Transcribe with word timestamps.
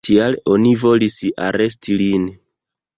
Tial 0.07 0.37
oni 0.53 0.71
volis 0.85 1.19
aresti 1.51 2.03
lin. 2.03 2.29